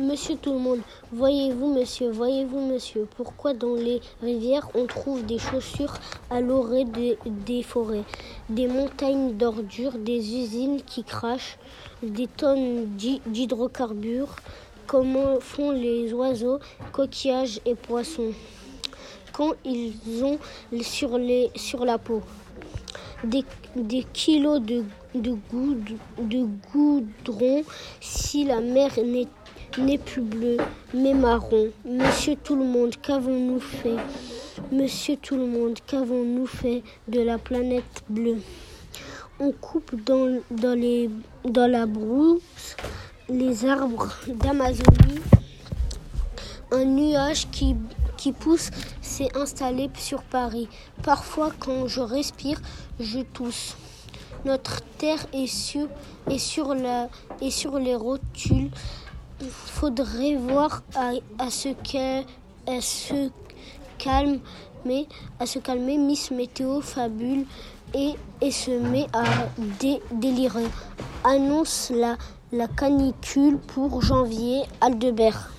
[0.00, 5.40] Monsieur tout le monde, voyez-vous, monsieur, voyez-vous, monsieur, pourquoi dans les rivières on trouve des
[5.40, 5.92] chaussures
[6.30, 8.04] à l'orée des, forêts,
[8.48, 11.58] des montagnes d'ordures, des usines qui crachent,
[12.04, 14.36] des tonnes d'hy- d'hydrocarbures,
[14.86, 16.60] comment font les oiseaux,
[16.92, 18.32] coquillages et poissons?
[19.32, 20.38] Quand ils ont
[20.80, 21.18] sur,
[21.84, 22.22] la peau.
[23.24, 23.42] Des,
[24.12, 24.84] kilos de,
[25.16, 27.64] de, goud- de goudron
[28.00, 28.96] si la mer
[29.76, 30.56] n'est plus bleue,
[30.94, 31.68] mais marron.
[31.84, 33.96] Monsieur tout le monde, qu'avons-nous fait?
[34.72, 38.38] Monsieur tout le monde, qu'avons-nous fait de la planète bleue?
[39.38, 41.10] On coupe dans, dans, les,
[41.44, 42.76] dans la brousse
[43.28, 45.20] les arbres d'Amazonie.
[46.70, 47.76] Un nuage qui,
[48.16, 50.68] qui pousse s'est installé sur Paris.
[51.02, 52.60] Parfois, quand je respire,
[52.98, 53.76] je tousse.
[54.44, 55.88] Notre terre est sur,
[56.30, 57.08] est sur, la,
[57.42, 58.70] est sur les rotules.
[59.78, 62.24] Faudrait voir à, à ce qu'elle
[62.82, 63.30] se
[63.96, 64.40] calme,
[64.84, 65.06] mais
[65.38, 65.96] à se calmer.
[65.98, 67.44] Miss Météo fabule
[67.94, 68.16] et,
[68.50, 69.22] se met à
[69.78, 70.66] dé- délirer.
[71.22, 71.92] Annonce
[72.50, 74.62] la canicule pour janvier.
[74.80, 75.52] Aldebert.